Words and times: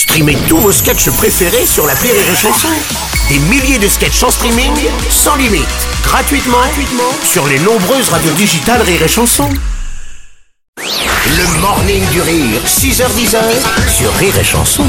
Streamez 0.00 0.38
tous 0.48 0.56
vos 0.56 0.72
sketchs 0.72 1.10
préférés 1.10 1.66
sur 1.66 1.86
la 1.86 1.92
Rire 1.92 2.14
et 2.14 2.34
Chanson. 2.34 2.68
Des 3.28 3.38
milliers 3.38 3.78
de 3.78 3.86
sketchs 3.86 4.22
en 4.22 4.30
streaming, 4.30 4.72
sans 5.10 5.36
limite, 5.36 5.68
gratuitement, 6.02 6.56
gratuitement 6.56 7.12
sur 7.22 7.46
les 7.46 7.58
nombreuses 7.58 8.08
radios 8.08 8.32
digitales 8.32 8.80
Rire 8.80 9.02
et 9.02 9.08
Chanson. 9.08 9.50
Le 10.78 11.60
morning 11.60 12.02
du 12.12 12.22
rire, 12.22 12.62
6h10 12.64 13.36
sur 13.94 14.10
Rire 14.14 14.38
et 14.40 14.42
Chanson. 14.42 14.86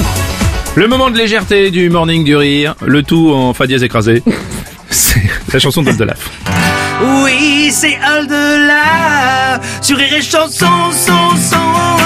Le 0.75 0.87
moment 0.87 1.09
de 1.09 1.17
légèreté 1.17 1.71
du 1.71 1.89
morning 1.89 2.23
du 2.23 2.37
rire, 2.37 2.75
le 2.79 3.03
tout 3.03 3.33
en 3.33 3.53
fa 3.53 3.67
dièse 3.67 3.83
écrasé. 3.83 4.23
C'est 4.89 5.21
la 5.51 5.59
chanson 5.59 5.81
d'Oldelaf. 5.81 6.29
Oui, 7.23 7.69
c'est 7.73 7.97
Al-de-la 7.97 9.59
sur 9.81 9.97
Rire 9.97 10.13
et 10.13 10.21
Chanson, 10.21 10.91
son, 10.93 11.35
son. 11.35 12.00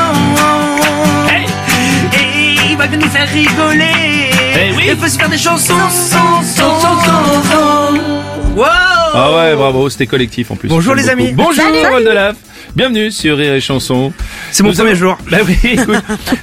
Va 2.86 2.91
venir 2.91 3.07
nous 3.07 3.11
faire 3.11 3.27
rigoler. 3.27 4.29
Eh 4.54 4.75
oui. 4.75 4.83
Il 4.89 4.95
faut 4.95 5.07
se 5.07 5.17
faire 5.17 5.27
des 5.27 5.39
chansons, 5.39 5.73
son, 5.89 6.44
son, 6.44 6.80
son, 6.80 7.02
son. 7.02 8.34
Wow 8.55 8.64
Ah 8.66 9.32
ouais, 9.36 9.55
bravo, 9.55 9.90
c'était 9.90 10.08
collectif 10.08 10.50
en 10.52 10.55
plus. 10.55 10.70
Bonjour, 10.70 10.95
les 10.95 11.09
amis. 11.09 11.32
beaucoup. 11.34 11.50
Bonjour 11.55 11.94
Oldelaf. 11.94 12.38
Bienvenue 12.76 13.09
sur 13.12 13.38
Rire 13.38 13.54
et 13.54 13.62
Chanson. 13.62 14.12
C'est 14.52 14.62
mon 14.64 14.70
Nous 14.70 14.76
premier 14.76 14.90
avons- 14.91 15.00
jour. 15.00 15.18
Bah 15.31 15.38
oui, 15.48 15.58
écoute, 15.64 15.95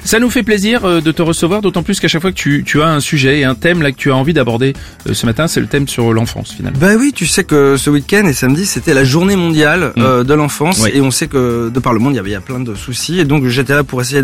ça 0.02 0.18
nous 0.18 0.30
fait 0.30 0.42
plaisir 0.42 0.84
euh, 0.84 1.00
de 1.02 1.12
te 1.12 1.20
recevoir, 1.20 1.60
d'autant 1.60 1.82
plus 1.82 2.00
qu'à 2.00 2.08
chaque 2.08 2.22
fois 2.22 2.30
que 2.32 2.36
tu, 2.36 2.64
tu 2.64 2.80
as 2.80 2.86
un 2.88 3.00
sujet 3.00 3.40
et 3.40 3.44
un 3.44 3.54
thème 3.54 3.82
là 3.82 3.92
que 3.92 3.96
tu 3.98 4.10
as 4.10 4.16
envie 4.16 4.32
d'aborder 4.32 4.72
euh, 5.08 5.12
ce 5.14 5.26
matin, 5.26 5.46
c'est 5.46 5.60
le 5.60 5.66
thème 5.66 5.88
sur 5.88 6.10
l'enfance 6.14 6.52
finalement. 6.52 6.78
Bah 6.78 6.92
oui, 6.98 7.12
tu 7.14 7.26
sais 7.26 7.44
que 7.44 7.76
ce 7.76 7.90
week-end 7.90 8.24
et 8.26 8.32
samedi, 8.32 8.64
c'était 8.64 8.94
la 8.94 9.04
journée 9.04 9.36
mondiale 9.36 9.92
euh, 9.98 10.24
de 10.24 10.32
l'enfance 10.32 10.80
Oui. 10.82 10.90
et 10.94 11.00
on 11.02 11.10
sait 11.10 11.26
que 11.26 11.68
de 11.68 11.80
par 11.80 11.92
le 11.92 11.98
monde, 11.98 12.14
il 12.14 12.16
y 12.16 12.20
avait 12.20 12.30
il 12.30 12.34
y 12.34 12.36
a 12.36 12.40
plein 12.40 12.60
de 12.60 12.74
soucis 12.74 13.18
et 13.20 13.24
donc 13.26 13.46
j'étais 13.48 13.74
là 13.74 13.84
pour 13.84 14.00
essayer 14.00 14.22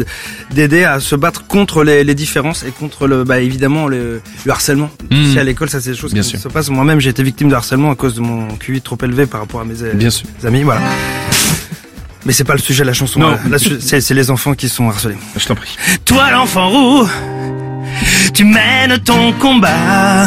d'aider 0.51 0.85
à 0.85 1.01
se 1.01 1.15
battre 1.15 1.47
contre 1.47 1.85
les, 1.85 2.05
les 2.05 2.15
différences 2.15 2.65
et 2.65 2.71
contre 2.71 3.07
le 3.07 3.25
bah 3.25 3.41
évidemment 3.41 3.87
le, 3.87 4.23
le 4.47 4.51
harcèlement. 4.51 4.91
Mm. 5.11 5.33
Sais, 5.35 5.41
à 5.41 5.45
l'école, 5.45 5.69
ça 5.69 5.81
c'est 5.81 5.91
des 5.91 5.97
choses 5.97 6.15
Bien 6.15 6.23
qui 6.23 6.31
sûr. 6.31 6.39
se 6.39 6.49
passent. 6.49 6.71
Moi-même, 6.71 7.01
j'ai 7.01 7.11
été 7.11 7.23
victime 7.23 7.49
de 7.51 7.55
harcèlement 7.55 7.78
à 7.91 7.95
cause 7.95 8.15
de 8.17 8.21
mon 8.21 8.49
QI 8.57 8.81
trop 8.81 8.99
élevé 9.03 9.27
par 9.27 9.41
rapport 9.41 9.61
à 9.61 9.65
mes, 9.65 9.83
euh, 9.83 9.93
Bien 9.95 10.11
sûr. 10.11 10.27
amis, 10.45 10.63
voilà. 10.63 10.81
Mais 12.27 12.33
c'est 12.33 12.45
pas 12.45 12.53
le 12.55 12.59
sujet 12.59 12.83
de 12.83 12.89
la 12.89 12.93
chanson. 12.95 13.21
Non. 13.21 13.31
Là, 13.31 13.39
Là, 13.51 13.59
c'est 13.81 14.01
c'est 14.01 14.15
les 14.15 14.31
enfants 14.31 14.55
qui 14.55 14.69
sont 14.69 14.89
harcelés. 14.89 15.17
Je 15.37 15.47
t'en 15.47 15.55
prie. 15.55 15.77
Toi 16.05 16.31
l'enfant 16.33 16.69
roux, 16.69 17.09
tu 18.35 18.45
mènes 18.45 18.99
ton 18.99 19.33
combat 19.33 20.27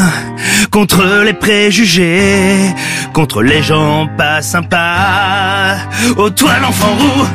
contre 0.70 1.04
les 1.24 1.34
préjugés, 1.34 2.74
contre 3.12 3.42
les 3.42 3.62
gens 3.62 4.08
pas 4.16 4.42
sympas. 4.42 5.76
Oh 6.16 6.30
toi 6.30 6.52
l'enfant 6.60 6.94
roux, 6.98 7.26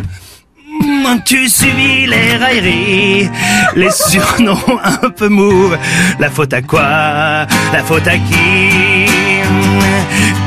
mm, 0.86 1.20
tu 1.24 1.48
subis 1.48 2.08
les 2.08 2.36
railleries, 2.36 3.30
les 3.76 3.92
surnoms 4.10 4.80
un 4.84 5.10
peu 5.12 5.30
mous. 5.30 5.72
La 6.20 6.30
faute 6.30 6.52
à 6.54 6.62
quoi? 6.62 6.82
La 7.72 7.84
faute 7.86 8.08
à 8.08 8.18
qui? 8.18 9.37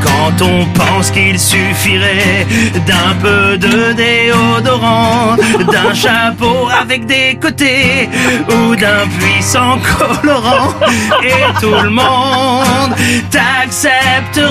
Quand 0.03 0.43
on 0.43 0.67
pense 0.67 1.11
qu'il 1.11 1.39
suffirait 1.39 2.47
d'un 2.87 3.15
peu 3.21 3.59
de 3.59 3.93
déodorant, 3.93 5.37
d'un 5.71 5.95
chapeau 5.95 6.69
avec 6.81 7.07
des 7.07 7.39
côtés 7.41 8.09
ou 8.49 8.75
d'un 8.77 9.07
puissant 9.19 9.79
colorant, 9.99 10.75
et 11.23 11.61
tout 11.61 11.81
le 11.83 11.91
monde 11.91 12.95
t'accepterait. 13.31 14.51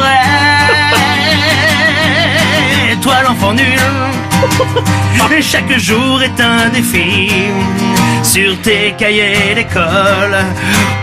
Toi 3.02 3.14
l'enfant 3.24 3.54
nul, 3.54 3.80
chaque 5.42 5.78
jour 5.80 6.22
est 6.22 6.42
un 6.42 6.70
défi 6.70 7.32
sur 8.24 8.60
tes 8.62 8.94
cahiers 8.98 9.56
d'école, 9.56 10.38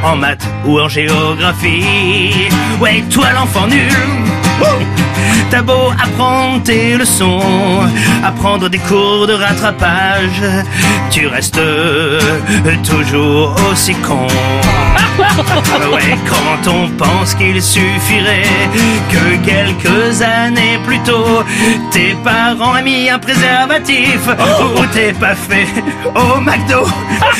en 0.04 0.16
maths 0.16 0.46
ou 0.64 0.78
en 0.78 0.88
géographie. 0.88 2.48
Ouais, 2.80 3.02
toi 3.10 3.26
l'enfant 3.34 3.66
nul. 3.66 5.05
T'as 5.48 5.62
beau 5.62 5.92
apprendre 6.02 6.62
tes 6.64 6.96
leçons, 6.96 7.40
apprendre 8.24 8.68
des 8.68 8.78
cours 8.78 9.26
de 9.26 9.34
rattrapage, 9.34 10.42
tu 11.10 11.28
restes 11.28 11.60
toujours 12.84 13.54
aussi 13.70 13.94
con. 13.94 14.26
Ouais, 15.92 16.16
quand 16.28 16.70
on 16.70 16.88
pense 16.90 17.34
qu'il 17.34 17.62
suffirait 17.62 18.42
que 19.08 19.36
quelques 19.44 20.20
années 20.20 20.78
plus 20.84 20.98
tôt, 21.00 21.42
tes 21.90 22.14
parents 22.24 22.76
aient 22.76 22.82
mis 22.82 23.08
un 23.08 23.18
préservatif 23.18 24.20
ou 24.76 24.84
t'es 24.92 25.12
pas 25.12 25.34
fait 25.34 25.68
au 26.14 26.40
McDo, 26.40 26.86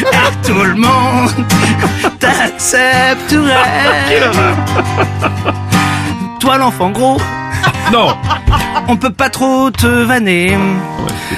et 0.01 0.47
tout 0.47 0.63
le 0.63 0.75
monde 0.75 1.31
t'accepterait. 2.19 3.51
Toi 6.41 6.59
l'enfant 6.59 6.91
gros, 6.91 7.21
Non 7.93 8.09
on 8.89 8.97
peut 8.97 9.11
pas 9.11 9.31
trop 9.31 9.71
te 9.71 9.87
vanner. 9.87 10.57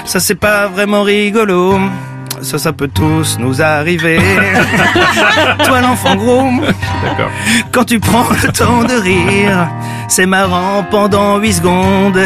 Ça 0.04 0.20
c'est 0.20 0.34
pas 0.34 0.66
vraiment 0.68 1.02
rigolo. 1.02 1.78
Ça, 2.42 2.58
ça 2.58 2.72
peut 2.72 2.88
tous 2.88 3.36
nous 3.38 3.60
arriver. 3.60 4.18
Toi 5.64 5.80
l'enfant 5.80 6.14
gros, 6.16 6.50
D'accord. 7.02 7.30
quand 7.72 7.84
tu 7.84 7.98
prends 8.00 8.26
le 8.42 8.52
temps 8.52 8.84
de 8.84 8.94
rire, 8.94 9.68
c'est 10.08 10.26
marrant 10.26 10.84
pendant 10.90 11.38
8 11.38 11.52
secondes. 11.54 12.20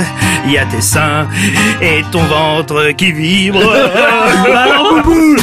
Il 0.44 0.52
y 0.52 0.58
a 0.58 0.64
tes 0.66 0.80
seins 0.80 1.26
et 1.80 2.02
ton 2.10 2.22
ventre 2.24 2.90
qui 2.96 3.12
vibrent. 3.12 3.60
Alors 4.46 4.94
boubou, 5.02 5.36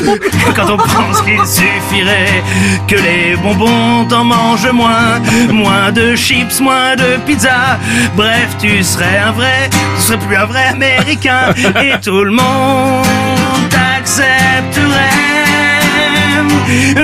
quand 0.55 0.69
on 0.73 0.77
pense 0.77 1.21
qu'il 1.21 1.45
suffirait 1.45 2.43
que 2.87 2.95
les 2.95 3.35
bonbons 3.37 4.05
t'en 4.05 4.23
mangent 4.23 4.71
moins, 4.71 5.19
moins 5.51 5.91
de 5.91 6.15
chips, 6.15 6.59
moins 6.61 6.95
de 6.95 7.17
pizza. 7.25 7.79
Bref, 8.15 8.55
tu 8.59 8.83
serais 8.83 9.19
un 9.25 9.31
vrai, 9.31 9.69
tu 9.95 10.01
serais 10.01 10.17
plus 10.17 10.35
un 10.35 10.45
vrai 10.45 10.67
américain 10.67 11.53
et 11.81 11.99
tout 12.01 12.23
le 12.23 12.31
monde 12.31 13.05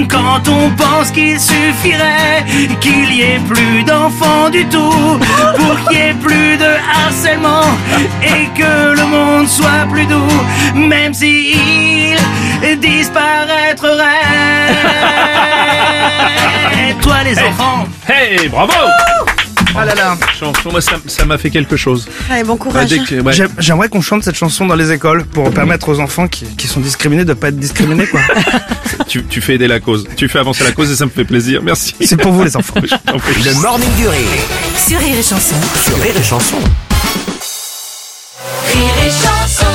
Quand 0.09 0.47
on 0.49 0.69
pense 0.71 1.11
qu'il 1.11 1.39
suffirait 1.39 2.43
qu'il 2.81 3.13
y 3.13 3.21
ait 3.21 3.39
plus 3.47 3.83
d'enfants 3.83 4.49
du 4.49 4.66
tout 4.66 5.19
pour 5.55 5.89
qu'il 5.89 5.97
y 5.97 6.01
ait 6.01 6.13
plus 6.13 6.57
de 6.57 6.71
harcèlement 6.93 7.63
et 8.21 8.47
que 8.57 8.95
le 8.95 9.05
monde 9.05 9.47
soit 9.47 9.85
plus 9.91 10.05
doux, 10.05 10.43
même 10.75 11.13
s'il 11.13 12.17
disparaîtrait. 12.79 13.95
Toi 17.01 17.23
les 17.23 17.37
enfants, 17.39 17.85
Hey, 18.07 18.47
bravo 18.49 18.73
Ah 19.77 19.85
là 19.85 19.95
là. 19.95 20.17
Chanson, 20.39 20.71
moi 20.71 20.79
ça 20.81 21.25
m'a 21.25 21.37
fait 21.37 21.49
quelque 21.49 21.75
chose. 21.77 22.07
Allez, 22.29 22.43
bon 22.43 22.55
courage. 22.57 22.89
ouais. 22.91 23.33
J'aimerais 23.59 23.89
qu'on 23.89 24.01
chante 24.01 24.23
cette 24.23 24.35
chanson 24.35 24.65
dans 24.65 24.75
les 24.75 24.91
écoles 24.91 25.25
pour 25.25 25.49
permettre 25.51 25.89
aux 25.89 25.99
enfants 25.99 26.27
qui, 26.27 26.45
qui 26.55 26.67
sont 26.67 26.79
discriminés 26.79 27.25
de 27.25 27.33
pas 27.33 27.49
être 27.49 27.57
discriminés 27.59 28.07
quoi. 28.07 28.21
tu, 29.07 29.23
tu 29.25 29.41
fais 29.41 29.55
aider 29.55 29.67
la 29.67 29.79
cause. 29.79 30.07
Tu 30.15 30.27
fais 30.29 30.39
avancer 30.39 30.63
la 30.63 30.71
cause 30.71 30.91
et 30.91 30.95
ça 30.95 31.05
me 31.05 31.09
fait 31.11 31.25
plaisir. 31.25 31.61
Merci. 31.63 31.95
C'est 32.01 32.17
pour 32.17 32.31
vous 32.31 32.43
les 32.43 32.55
enfants. 32.57 32.75
Je 32.83 32.89
t'en 33.11 33.17
prie. 33.19 33.43
Le 33.43 33.53
morning 33.61 33.89
du 33.97 34.07
rire, 34.07 34.19
Sur 34.87 34.99
Rire 34.99 35.17
et 35.17 35.23
Chanson. 35.23 35.55
sur 35.85 36.01
Rire 36.01 36.13
et 36.17 36.23
Chanson. 36.23 36.57
Rire 38.73 38.95
et 39.05 39.09
chanson 39.09 39.65